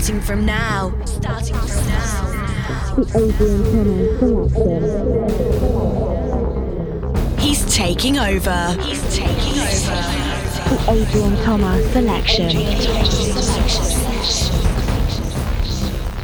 [0.00, 0.94] Starting from now.
[1.04, 2.24] Starting from now.
[2.96, 4.82] The Adrian Thomas selection.
[7.38, 8.74] He's taking over.
[8.80, 9.96] He's taking over.
[10.70, 12.56] The Adrian Thomas selection.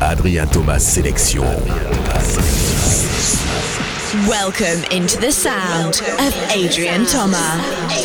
[0.00, 1.44] Adrien Thomas sélection.
[4.14, 7.58] Welcome into the sound of Adrian Thomas.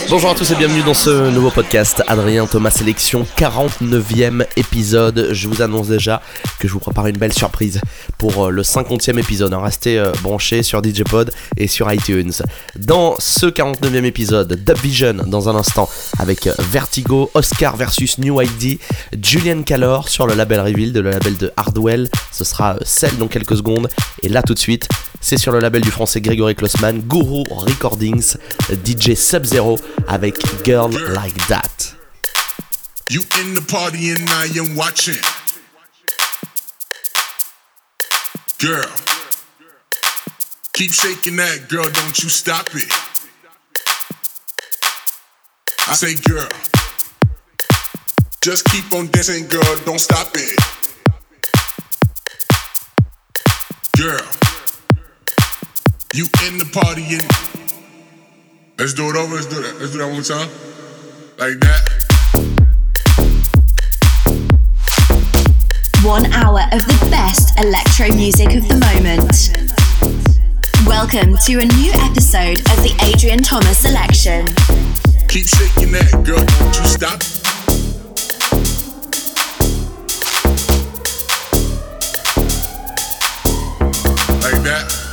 [0.09, 5.29] Bonjour à tous et bienvenue dans ce nouveau podcast Adrien Thomas Sélection 49e épisode.
[5.31, 6.23] Je vous annonce déjà
[6.59, 7.79] que je vous prépare une belle surprise
[8.17, 9.53] pour euh, le 50e épisode.
[9.53, 12.33] Restez euh, branchés sur DJ Pod et sur iTunes.
[12.75, 15.87] Dans ce 49e épisode, Dub Vision dans un instant
[16.17, 18.79] avec euh, Vertigo, Oscar versus New ID,
[19.21, 22.09] Julian Calor sur le label Reveal, de le label de Hardwell.
[22.31, 23.87] Ce sera celle dans quelques secondes.
[24.23, 24.87] Et là tout de suite,
[25.21, 28.37] c'est sur le label français Grégory Klossman, Guru Recordings,
[28.83, 29.77] DJ Sub-Zero
[30.07, 31.95] avec Girl Like That.
[33.09, 35.19] You in the party and I am watching.
[38.57, 38.89] Girl,
[40.73, 42.91] keep shaking that, girl, don't you stop it.
[45.87, 46.47] I say, girl,
[48.41, 50.57] just keep on dancing, girl, don't stop it.
[53.97, 54.40] Girl,
[56.13, 57.25] you in the party and
[58.77, 60.49] let's do it over, let's do that, let's do that one more time.
[61.39, 61.87] Like that.
[66.03, 69.51] One hour of the best electro music of the moment.
[70.85, 74.47] Welcome to a new episode of the Adrian Thomas Selection.
[75.29, 76.43] Keep shaking that, girl.
[76.43, 77.23] Don't you stop.
[84.41, 85.10] Like that.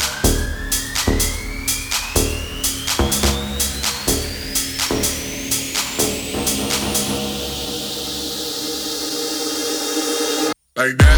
[10.78, 11.17] Like that.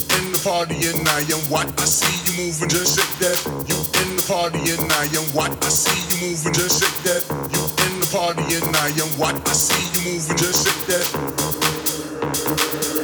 [0.43, 1.67] the party and I am what?
[1.79, 3.37] I see you moving, just shake that.
[3.67, 5.51] You in the party and I am what?
[5.63, 7.23] I see you moving, just shake that.
[7.53, 9.35] You in the party and I am what?
[9.47, 11.05] I see you moving, just shake that.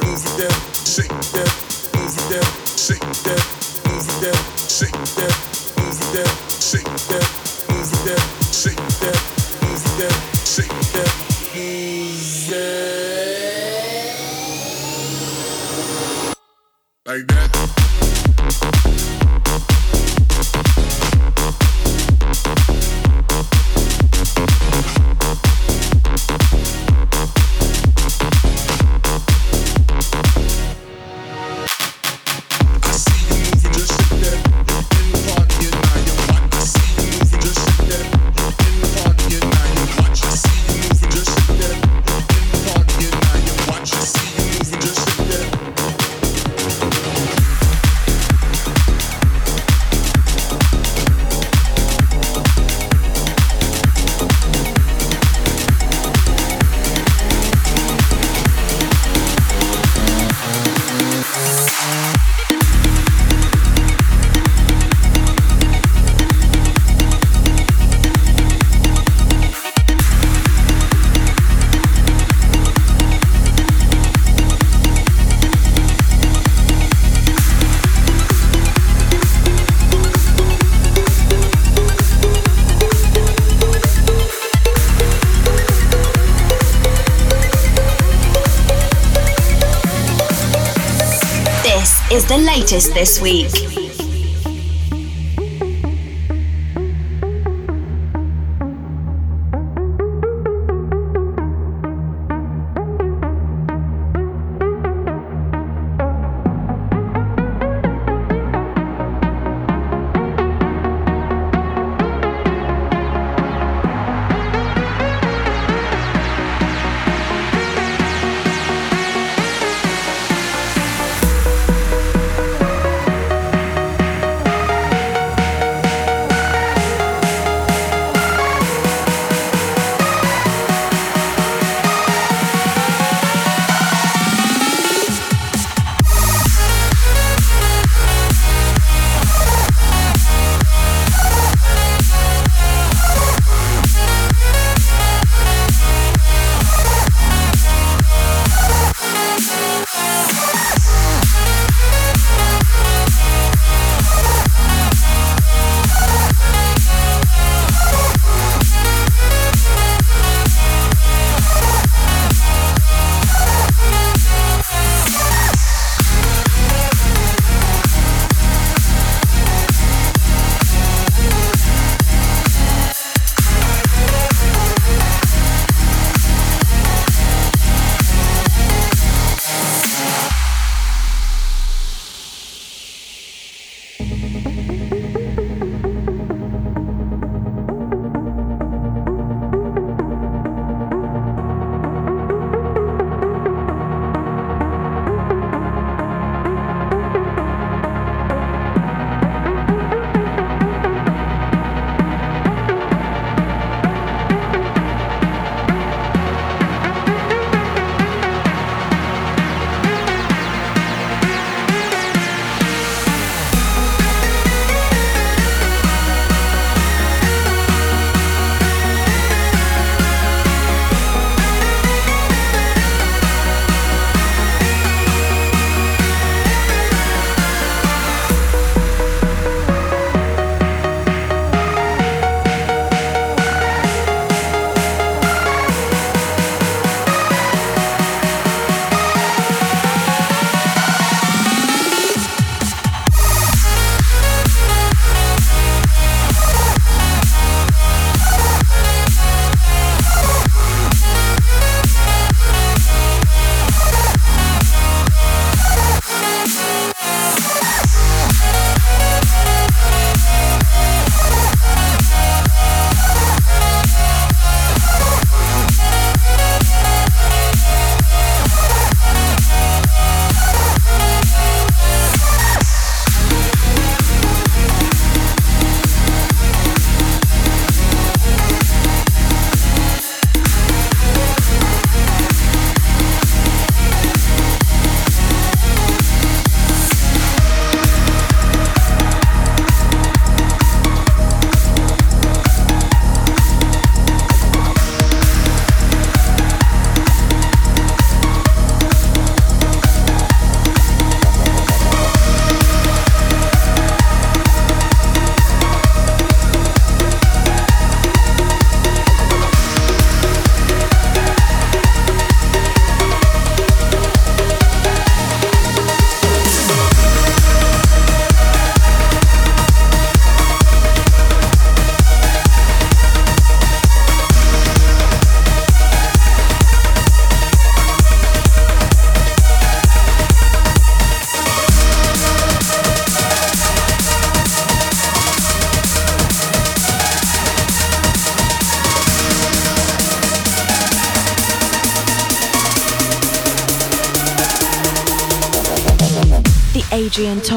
[0.05, 0.55] Move that,
[0.85, 1.51] shake that,
[1.93, 2.47] move that,
[2.77, 3.43] shake that,
[3.85, 4.37] move that,
[4.69, 5.46] shake that,
[92.59, 93.76] latest this week.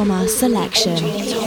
[0.01, 1.40] Thomas selection.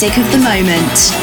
[0.00, 1.17] Music of the moment.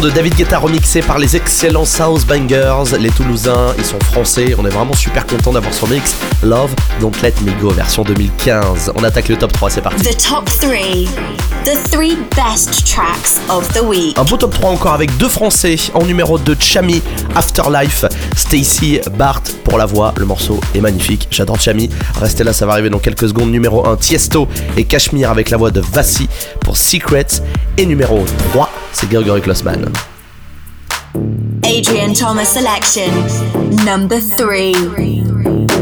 [0.00, 4.64] De David Guetta remixé par les excellents South Bangers, les Toulousains, ils sont français, on
[4.64, 8.92] est vraiment super content d'avoir son mix Love Don't Let Me Go version 2015.
[8.96, 10.02] On attaque le top 3, c'est parti.
[10.02, 10.70] The top 3.
[11.64, 14.18] The three best tracks of the week.
[14.18, 17.02] Un beau top 3 encore avec deux français en numéro 2 Chami
[17.36, 21.90] Afterlife, Stacy Bart pour la voix, le morceau est magnifique, j'adore Chami.
[22.18, 23.50] Restez là, ça va arriver dans quelques secondes.
[23.50, 26.28] Numéro 1 Tiesto et Cashmere avec la voix de Vassi
[26.60, 27.42] pour Secrets
[27.78, 29.90] et numéro 3 c'est Gregory Klossman.
[31.64, 33.10] Adrian Thomas selection,
[33.84, 35.81] number 3.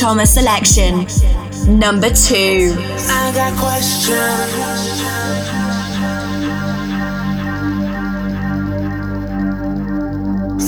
[0.00, 1.06] Thomas selection,
[1.78, 2.74] number 2.
[2.74, 4.16] I got questions.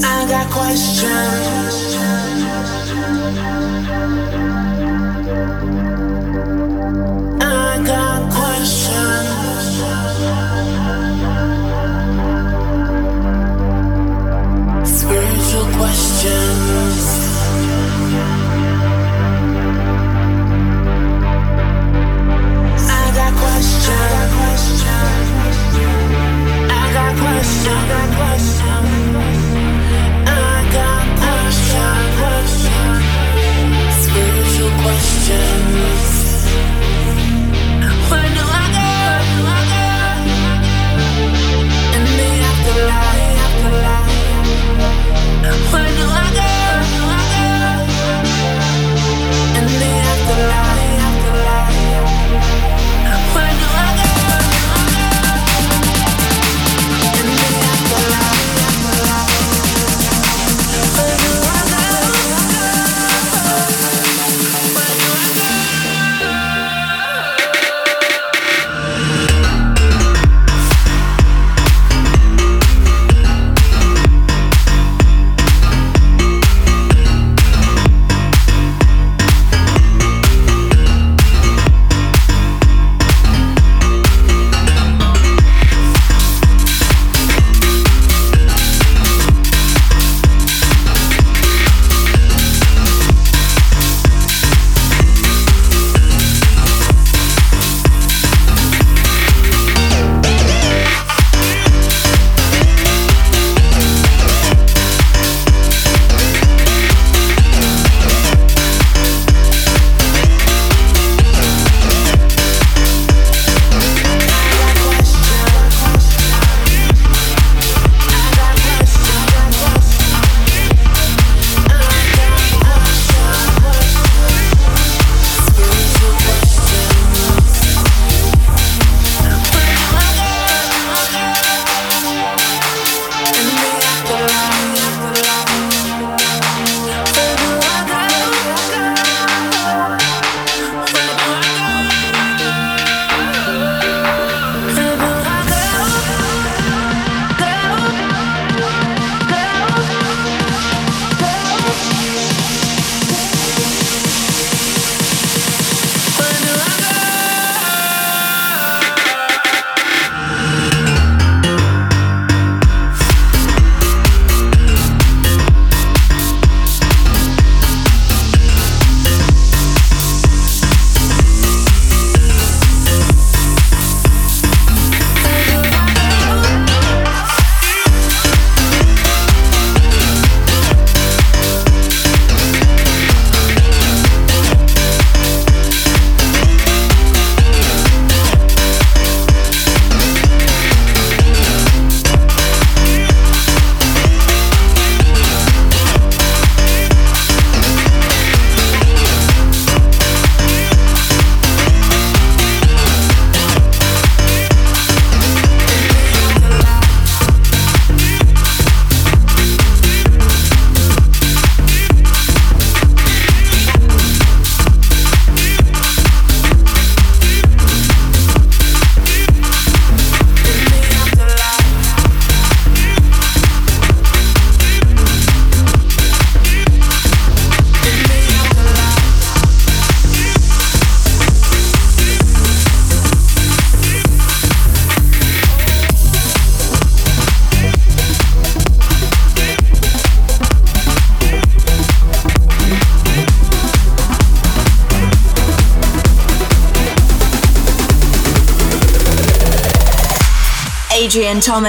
[0.04, 1.81] I got questions.
[23.84, 24.82] questions.
[26.70, 28.01] I got questions.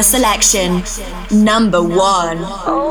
[0.01, 0.81] selection
[1.29, 2.82] number one.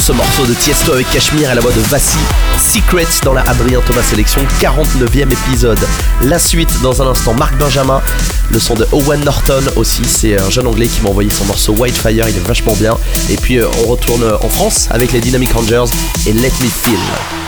[0.00, 2.18] ce morceau de Tiesto avec Cachemire à la voix de Vassi.
[2.58, 5.78] Secrets dans la Adrien Thomas Sélection, 49e épisode.
[6.22, 8.02] La suite dans un instant, Marc Benjamin,
[8.50, 11.72] le son de Owen Norton aussi, c'est un jeune anglais qui m'a envoyé son morceau
[11.72, 12.96] Whitefire, il est vachement bien.
[13.30, 15.84] Et puis euh, on retourne en France avec les Dynamic Rangers
[16.26, 17.47] et Let Me Feel.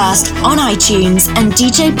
[0.00, 2.00] Podcast on iTunes and djpod.fr.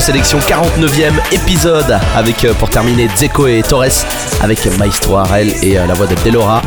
[0.00, 4.04] Sélection 49e épisode avec euh, pour terminer Zeko et Torres
[4.42, 6.60] avec Maestro Arel et euh, la voix de Delora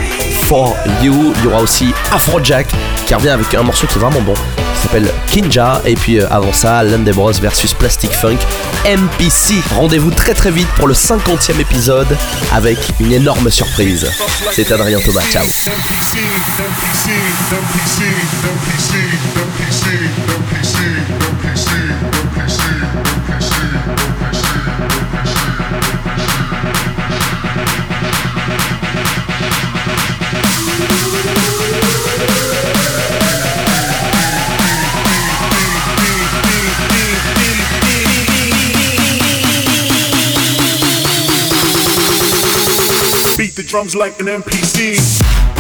[0.47, 1.34] For You.
[1.38, 2.67] Il y aura aussi Afrojack
[3.05, 6.27] qui revient avec un morceau qui est vraiment bon qui s'appelle Kinja et puis euh,
[6.32, 8.38] avant ça Landy Bros versus Plastic Funk
[8.86, 9.55] MPC.
[9.75, 12.07] Rendez-vous très très vite pour le 50e épisode
[12.53, 14.09] avec une énorme surprise.
[14.51, 15.45] C'est Adrien Thomas, ciao.
[43.70, 45.59] Drums like an NPC.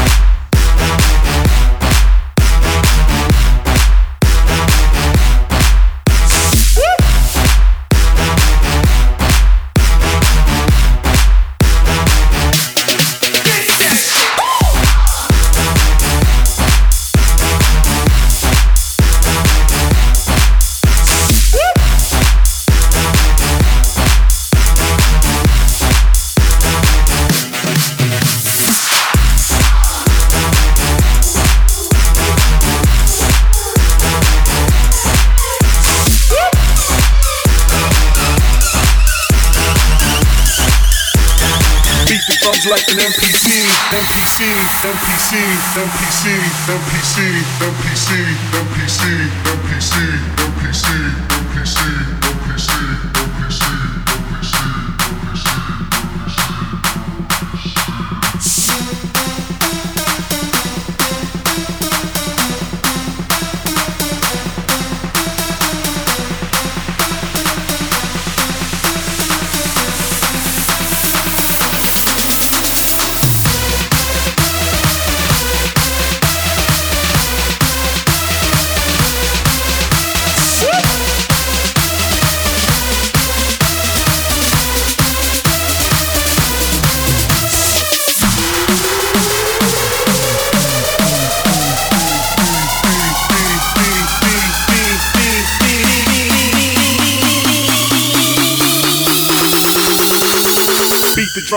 [44.39, 45.35] NPC, NPC,
[45.75, 46.23] NPC,
[46.69, 47.15] NPC,
[47.59, 48.09] NPC,
[48.55, 49.01] NPC,
[49.43, 49.93] NPC,
[50.31, 50.48] NPC.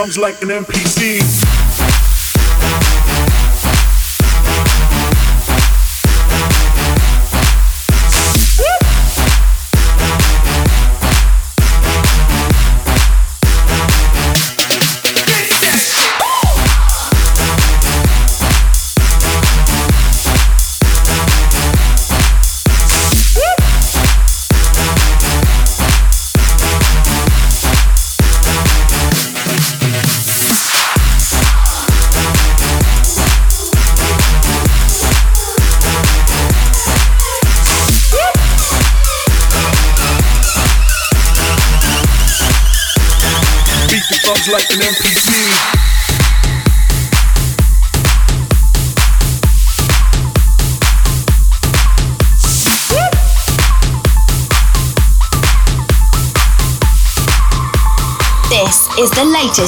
[0.03, 1.42] Drums like an NPC.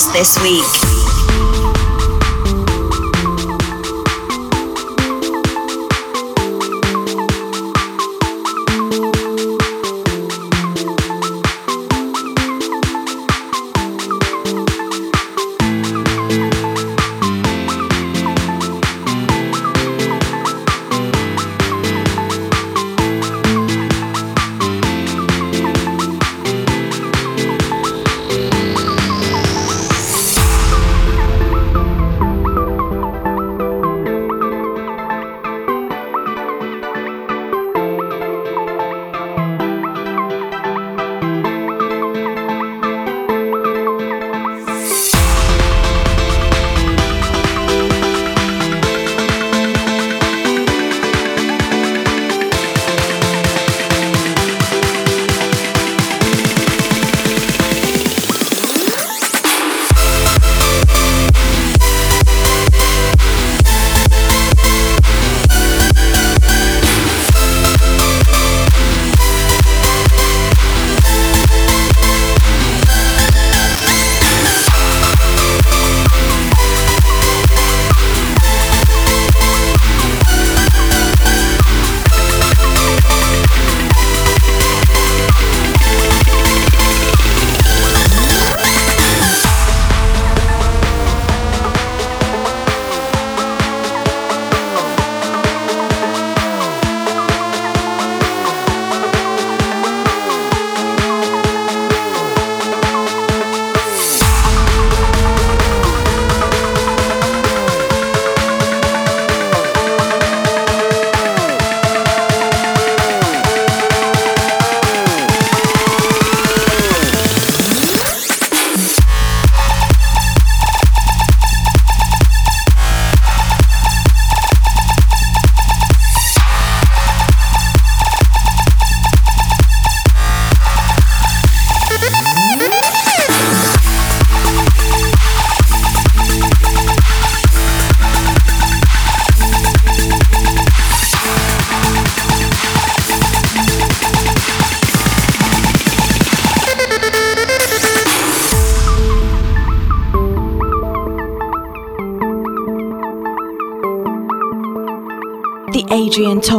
[0.03, 0.84] this week.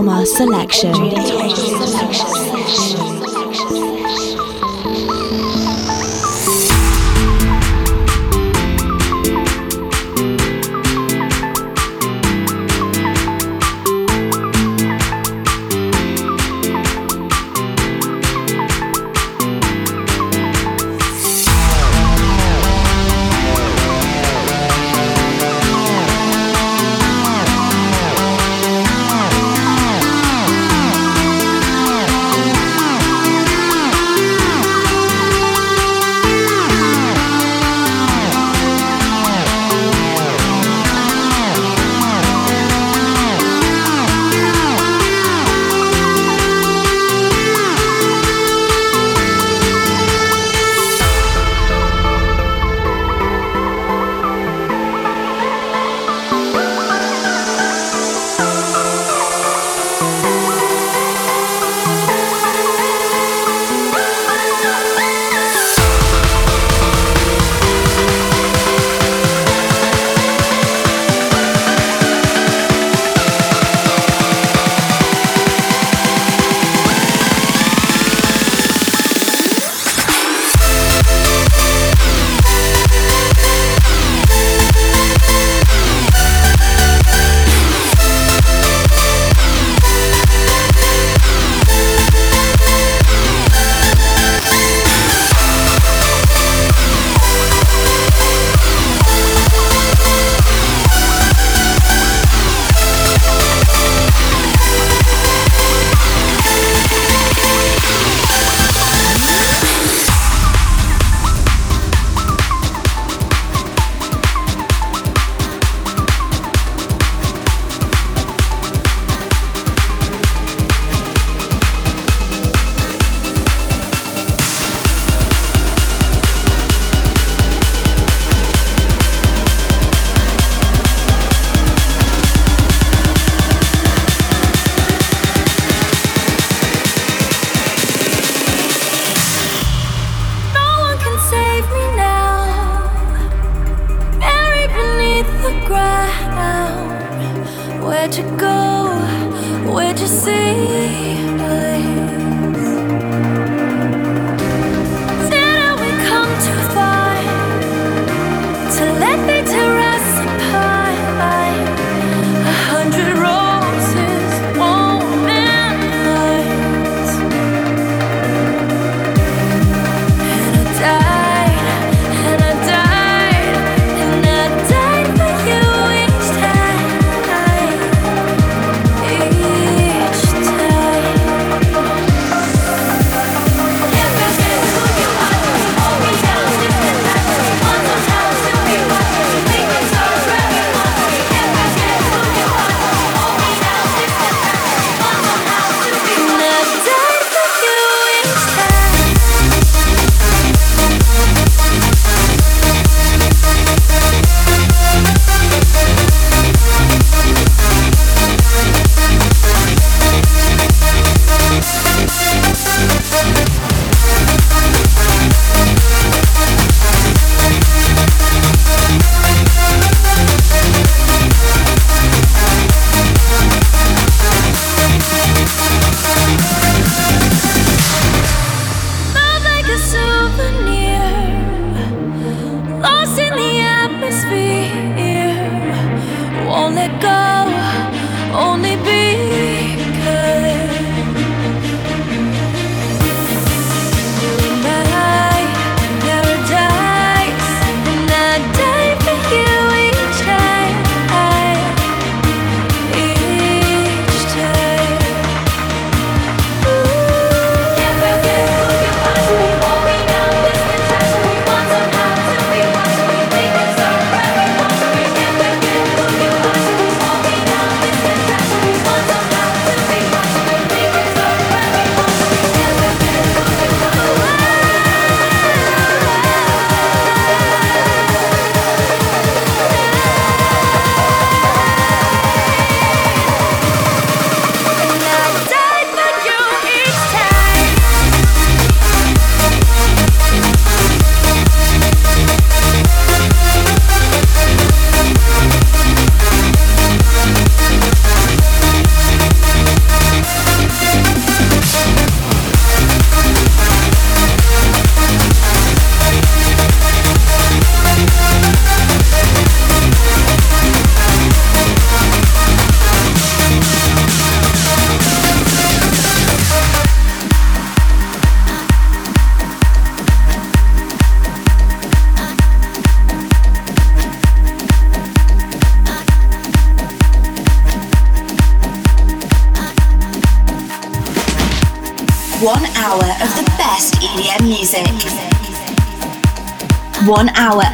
[0.09, 0.95] Our selection.
[0.95, 2.46] Selection.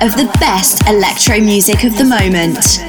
[0.02, 2.80] Of the best electro music of the moment.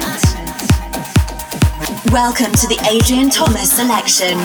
[2.10, 4.36] Welcome to the Adrian Thomas selection.